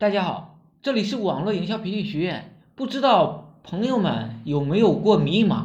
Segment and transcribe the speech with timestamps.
[0.00, 2.54] 大家好，这里是网络营销培训学院。
[2.74, 5.64] 不知道朋友们有没有过迷茫？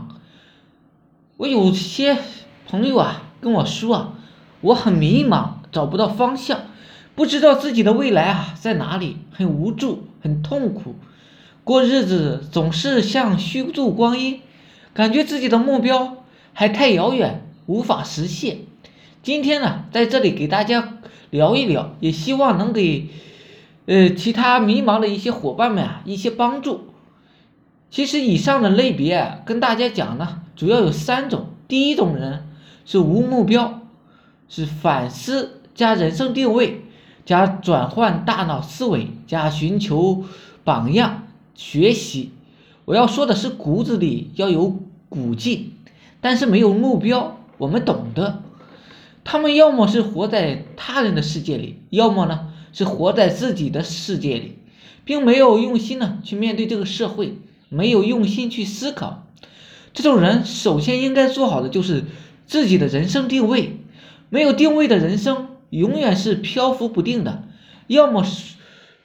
[1.38, 2.17] 我有些
[2.67, 4.13] 朋友啊跟我说啊，
[4.59, 6.63] 我很迷茫，找不到方向，
[7.15, 10.95] 不知道自己的未来啊在哪里，很无助，很痛苦，
[11.63, 14.41] 过日子总是像虚度光阴，
[14.93, 18.57] 感觉自己的目标还太遥远，无法实现。
[19.23, 20.97] 今天呢，在这里给大家
[21.29, 23.07] 聊一聊，也希望能给。
[23.86, 26.87] 呃，其他迷茫的一些伙伴们啊，一些帮助。
[27.91, 31.47] 其实以上的类别跟大家讲呢，主要有三种。
[31.68, 32.47] 第一种人
[32.86, 33.81] 是无目标，
[34.50, 36.83] 是反思加人生定位
[37.25, 40.25] 加转换大脑思维加寻求
[40.63, 42.31] 榜样学习。
[42.86, 45.73] 我要说的是骨子里要有骨劲，
[46.22, 47.38] 但是没有目标。
[47.58, 48.44] 我们懂得，
[49.23, 52.52] 他们要么是活在他人的世界里，要么呢？
[52.75, 54.59] 是活在自己的世界里，
[55.06, 57.38] 并没有用心呢去面对这个社会，
[57.69, 59.23] 没有用心去思考。
[59.94, 62.03] 这种人首先应该做好的就是
[62.45, 63.80] 自己的人生定位。
[64.30, 67.44] 没有定位的人生永远是漂浮不定的，
[67.88, 68.25] 要么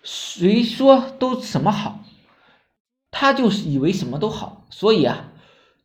[0.03, 2.03] 谁说都什么好，
[3.13, 4.67] 他就是以为什么都好。
[4.71, 5.31] 所以啊，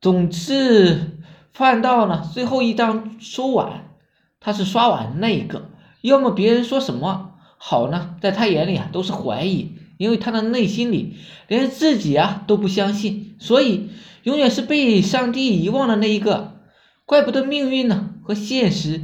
[0.01, 1.19] 总是
[1.53, 3.91] 翻到呢最后一张收碗，
[4.39, 5.69] 他是刷碗那一个，
[6.01, 7.33] 要么别人说什么。
[7.67, 11.15] 好呢，在他眼里啊都是怀疑，因为他的内心里
[11.47, 13.89] 连自己啊都不相信，所以
[14.21, 16.59] 永远是被上帝遗忘的那一个。
[17.07, 19.01] 怪不得命运呢和现实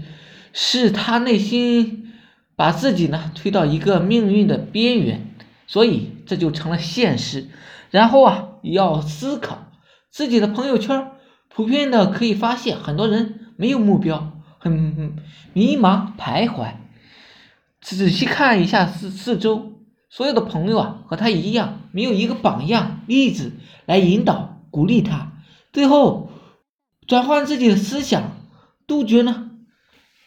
[0.54, 2.14] 是他内心
[2.56, 5.26] 把自己呢推到一个命运的边缘，
[5.66, 7.48] 所以这就成了现实。
[7.90, 9.72] 然后啊要思考
[10.12, 11.08] 自己的朋友圈，
[11.50, 15.18] 普遍的可以发现很多人没有目标，很
[15.54, 16.74] 迷茫徘徊。
[17.82, 19.74] 仔细看一下四四周，
[20.10, 23.54] 所有的朋友啊，和他一样，没有一个榜样例子
[23.86, 25.34] 来引导鼓励他。
[25.74, 26.30] 最后，
[27.08, 28.38] 转换自己的思想，
[28.86, 29.50] 杜绝呢，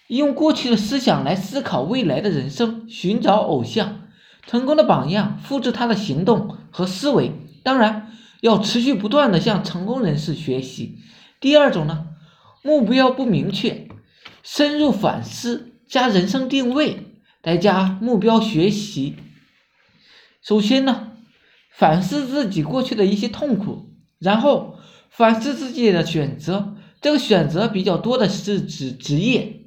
[0.09, 4.03] 用过去的思想来思考未来的人生，寻找偶像
[4.47, 7.33] 成功的榜样，复制他的行动和思维。
[7.63, 8.11] 当然，
[8.41, 10.99] 要持续不断的向成功人士学习。
[11.41, 12.07] 第二种呢，
[12.63, 13.89] 目标不明确，
[14.43, 17.04] 深入反思加人生定位。
[17.45, 19.17] 来加目标学习。
[20.43, 21.13] 首先呢，
[21.71, 24.79] 反思自己过去的一些痛苦，然后
[25.11, 26.75] 反思自己的选择。
[27.03, 29.67] 这个选择比较多的是指职业，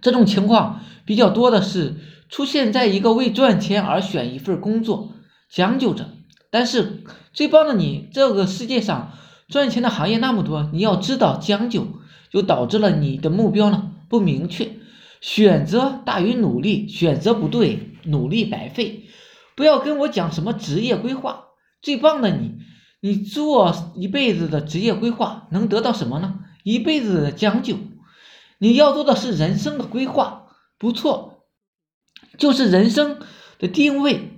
[0.00, 1.96] 这种情况比较多的是
[2.30, 5.12] 出现在一个为赚钱而选一份工作，
[5.50, 6.08] 将就着。
[6.50, 9.12] 但是最棒的你，这个世界上
[9.48, 14.75] 赚钱的行业那么多，你要知道将就，就导致了你的目标呢不明确。
[15.26, 19.08] 选择大于努力，选择不对，努力白费。
[19.56, 21.46] 不要跟我讲什么职业规划，
[21.82, 22.58] 最棒的你，
[23.00, 26.38] 你做一辈子的职业规划能得到什么呢？
[26.62, 27.76] 一辈子的将就。
[28.58, 30.46] 你要做的是人生的规划，
[30.78, 31.42] 不错，
[32.38, 33.18] 就是人生
[33.58, 34.30] 的定位。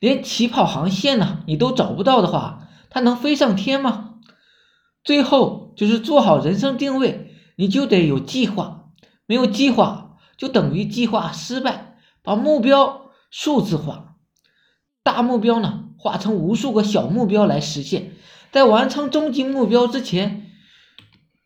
[0.00, 4.16] 连起跑航线呢你都找不到的话，它能飞上天吗？
[5.04, 8.86] 最后就是做好人生定位，你就得有计划，
[9.26, 10.01] 没有计划。
[10.36, 14.16] 就等于计划失败，把目标数字化，
[15.02, 18.12] 大目标呢化成无数个小目标来实现。
[18.50, 20.50] 在完成终极目标之前，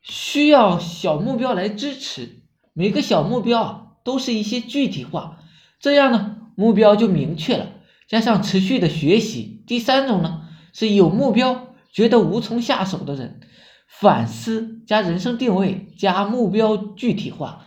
[0.03, 2.43] 需要小目标来支持。
[2.73, 5.39] 每个小目标啊都是一些具体化，
[5.79, 7.69] 这样呢目标就明确了。
[8.09, 9.65] 加上持续的学习。
[9.67, 10.43] 第三种呢
[10.73, 13.41] 是有目标觉得无从下手的人，
[13.89, 17.66] 反思加人生定位加目标具体化。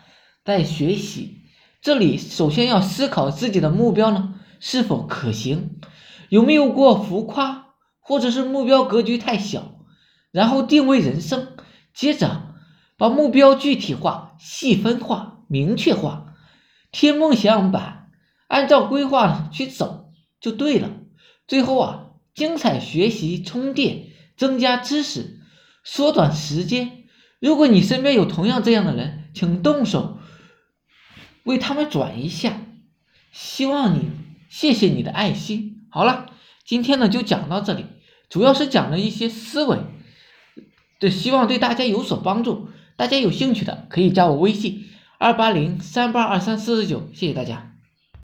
[0.50, 1.44] 在学习，
[1.80, 5.80] 这里首先要思考自己的目标呢是否可行，
[6.30, 9.76] 有没有过浮夸，或者是目标格局太小，
[10.32, 11.50] 然后定位人生，
[11.94, 12.56] 接着
[12.98, 16.34] 把目标具体化、细分化、明确化，
[16.92, 18.10] 贴梦想板，
[18.48, 20.10] 按照规划呢去走
[20.42, 20.90] 就对了。
[21.48, 25.42] 最后啊，精彩学习充电，增加知识，
[25.84, 27.04] 缩短时间。
[27.40, 30.16] 如果你身边有同样这样的人，请动手。
[31.50, 32.62] 为他们转一下，
[33.32, 34.12] 希望你
[34.50, 35.88] 谢谢你的爱心。
[35.90, 36.28] 好了，
[36.64, 37.86] 今天呢就讲到这里，
[38.30, 39.80] 主要是讲了一些思维，
[41.00, 42.70] 对，希望对大家有所帮助。
[42.96, 44.86] 大家有兴趣的可以加我微信
[45.18, 47.74] 二八零三八二三四四九，谢谢大家。